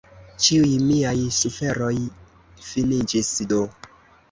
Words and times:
Ĉiuj 0.45 0.71
miaj 0.85 1.13
suferoj 1.35 1.91
finiĝis 2.71 3.33
do! 3.55 3.63